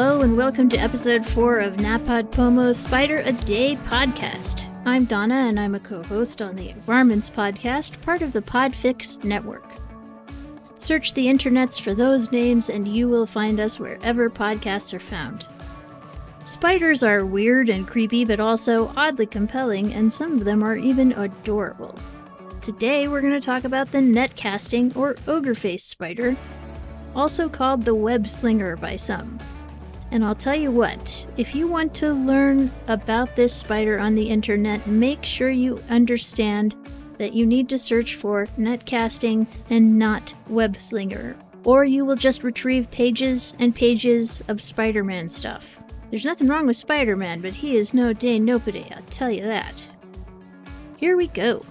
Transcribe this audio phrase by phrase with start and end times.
[0.00, 4.64] Hello and welcome to episode 4 of NaPodPoMo Spider a Day podcast.
[4.86, 9.22] I'm Donna and I'm a co host on the Varmints podcast, part of the Podfix
[9.24, 9.74] network.
[10.78, 15.46] Search the internets for those names and you will find us wherever podcasts are found.
[16.46, 21.12] Spiders are weird and creepy, but also oddly compelling, and some of them are even
[21.12, 21.94] adorable.
[22.62, 26.38] Today we're going to talk about the net casting or ogre face spider,
[27.14, 29.38] also called the web slinger by some.
[30.10, 34.28] And I'll tell you what, if you want to learn about this spider on the
[34.28, 36.74] internet, make sure you understand
[37.18, 42.42] that you need to search for netcasting and not web slinger, or you will just
[42.42, 45.78] retrieve pages and pages of Spider Man stuff.
[46.08, 49.42] There's nothing wrong with Spider Man, but he is no day nobody, I'll tell you
[49.42, 49.86] that.
[50.96, 51.64] Here we go.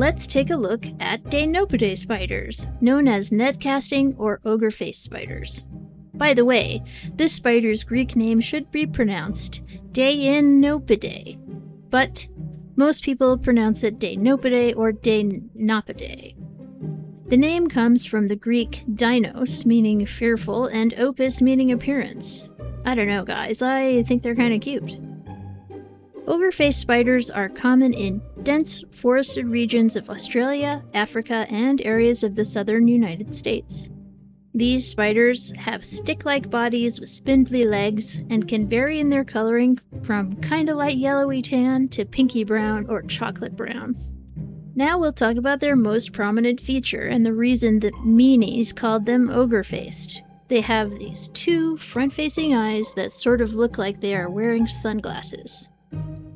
[0.00, 5.66] Let's take a look at Deinopidae spiders, known as netcasting or ogre face spiders.
[6.14, 6.82] By the way,
[7.16, 9.60] this spider's Greek name should be pronounced
[9.92, 11.38] Deinopidae,
[11.90, 12.26] but
[12.76, 16.34] most people pronounce it Deinopidae or Deinopidae.
[17.26, 22.48] The name comes from the Greek dinos, meaning fearful, and opus, meaning appearance.
[22.86, 24.98] I don't know, guys, I think they're kind of cute.
[26.26, 32.34] Ogre faced spiders are common in dense forested regions of Australia, Africa, and areas of
[32.34, 33.90] the southern United States.
[34.52, 39.78] These spiders have stick like bodies with spindly legs and can vary in their coloring
[40.02, 43.96] from kinda light yellowy tan to pinky brown or chocolate brown.
[44.74, 49.30] Now we'll talk about their most prominent feature and the reason that meanies called them
[49.30, 50.22] ogre faced.
[50.48, 54.66] They have these two front facing eyes that sort of look like they are wearing
[54.66, 55.69] sunglasses.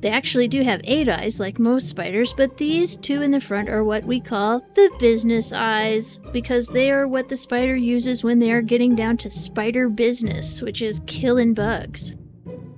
[0.05, 3.69] They actually do have eight eyes like most spiders, but these two in the front
[3.69, 8.37] are what we call the business eyes, because they are what the spider uses when
[8.37, 12.13] they are getting down to spider business, which is killing bugs.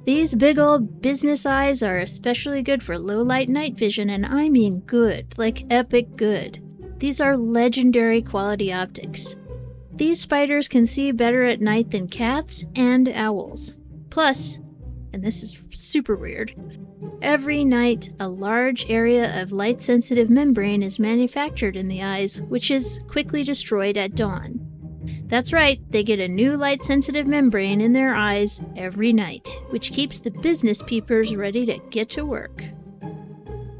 [0.05, 4.47] These big old business eyes are especially good for low light night vision, and I
[4.47, 6.63] mean good, like epic good.
[6.99, 9.35] These are legendary quality optics.
[9.91, 13.75] These spiders can see better at night than cats and owls.
[14.09, 14.59] Plus,
[15.17, 16.53] and this is super weird,
[17.23, 22.69] Every night, a large area of light sensitive membrane is manufactured in the eyes, which
[22.69, 24.59] is quickly destroyed at dawn.
[25.25, 29.91] That's right, they get a new light sensitive membrane in their eyes every night, which
[29.91, 32.63] keeps the business peepers ready to get to work.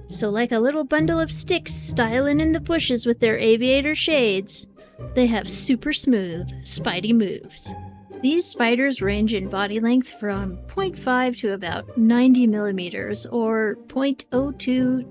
[0.08, 4.66] So, like a little bundle of sticks styling in the bushes with their aviator shades,
[5.14, 7.72] they have super smooth, spidey moves.
[8.22, 14.58] These spiders range in body length from 0.5 to about 90 millimeters, or 0.02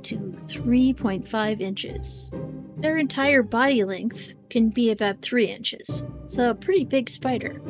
[0.02, 2.32] to 3.5 inches.
[2.78, 7.60] Their entire body length can be about 3 inches, so a pretty big spider.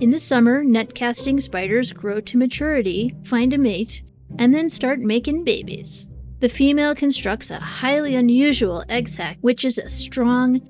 [0.00, 4.02] In the summer, net casting spiders grow to maturity, find a mate,
[4.38, 6.08] and then start making babies.
[6.40, 10.60] The female constructs a highly unusual egg sac, which is a strong,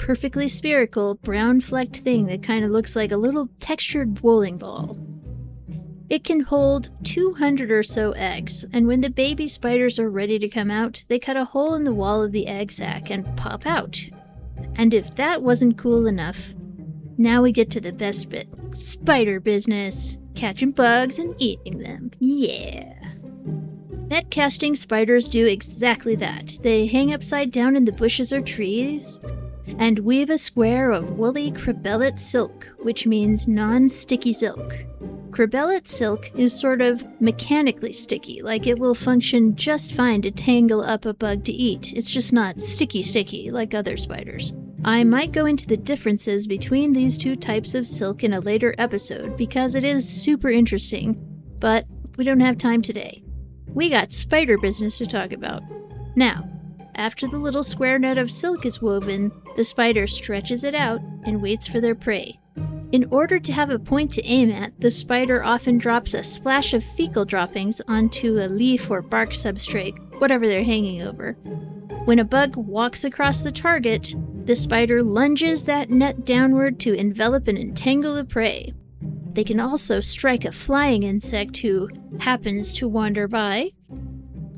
[0.00, 4.98] perfectly spherical, brown flecked thing that kind of looks like a little textured bowling ball.
[6.08, 10.48] It can hold 200 or so eggs, and when the baby spiders are ready to
[10.48, 13.66] come out, they cut a hole in the wall of the egg sac and pop
[13.66, 14.00] out.
[14.74, 16.54] And if that wasn't cool enough,
[17.18, 22.10] now we get to the best bit spider business catching bugs and eating them.
[22.18, 22.94] Yeah.
[24.08, 26.58] Net casting spiders do exactly that.
[26.62, 29.20] They hang upside down in the bushes or trees,
[29.78, 34.84] and weave a square of woolly cribellate silk, which means non sticky silk.
[35.30, 40.82] Cribellate silk is sort of mechanically sticky, like it will function just fine to tangle
[40.82, 41.92] up a bug to eat.
[41.92, 44.52] It's just not sticky sticky like other spiders.
[44.84, 48.74] I might go into the differences between these two types of silk in a later
[48.78, 51.16] episode because it is super interesting,
[51.58, 51.86] but
[52.16, 53.22] we don't have time today.
[53.68, 55.62] We got spider business to talk about.
[56.16, 56.49] Now,
[56.94, 61.42] after the little square net of silk is woven, the spider stretches it out and
[61.42, 62.38] waits for their prey.
[62.92, 66.74] In order to have a point to aim at, the spider often drops a splash
[66.74, 71.34] of fecal droppings onto a leaf or bark substrate, whatever they're hanging over.
[72.04, 74.14] When a bug walks across the target,
[74.44, 78.72] the spider lunges that net downward to envelop and entangle the prey.
[79.32, 81.88] They can also strike a flying insect who
[82.18, 83.70] happens to wander by,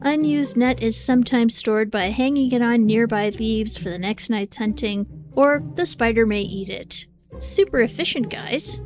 [0.05, 4.57] Unused net is sometimes stored by hanging it on nearby leaves for the next night's
[4.57, 7.07] hunting, or the spider may eat it.
[7.39, 8.81] Super efficient, guys!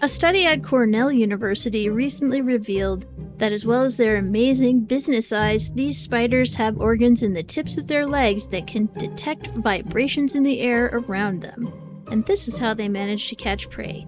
[0.00, 3.06] A study at Cornell University recently revealed
[3.38, 7.78] that as well as their amazing business eyes, these spiders have organs in the tips
[7.78, 11.72] of their legs that can detect vibrations in the air around them.
[12.10, 14.06] And this is how they manage to catch prey,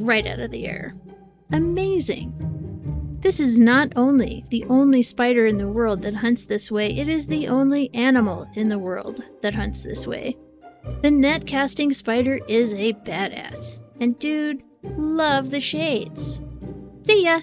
[0.00, 0.94] right out of the air.
[1.52, 2.53] Amazing!
[3.24, 7.08] This is not only the only spider in the world that hunts this way, it
[7.08, 10.36] is the only animal in the world that hunts this way.
[11.00, 13.82] The net casting spider is a badass.
[13.98, 16.42] And dude, love the shades.
[17.04, 17.40] See ya!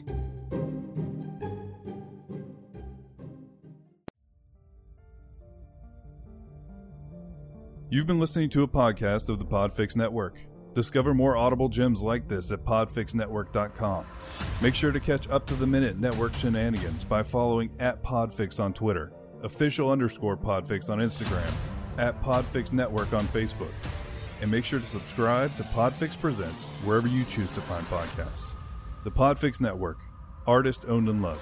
[7.90, 10.38] You've been listening to a podcast of the Podfix Network.
[10.74, 14.06] Discover more audible gems like this at podfixnetwork.com.
[14.62, 18.74] Make sure to catch up to the minute network shenanigans by following at Podfix on
[18.74, 19.12] Twitter,
[19.44, 21.52] official underscore Podfix on Instagram,
[21.98, 23.74] at Podfix Network on Facebook.
[24.42, 28.56] And make sure to subscribe to Podfix Presents wherever you choose to find podcasts.
[29.04, 30.00] The Podfix Network,
[30.48, 31.42] artist owned and loved.